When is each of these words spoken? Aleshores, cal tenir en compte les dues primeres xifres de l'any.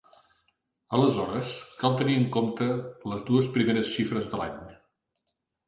Aleshores, 0.97 1.51
cal 1.83 1.99
tenir 1.99 2.17
en 2.21 2.25
compte 2.37 2.71
les 3.13 3.23
dues 3.29 3.53
primeres 3.61 3.95
xifres 3.99 4.29
de 4.35 4.43
l'any. 4.43 4.59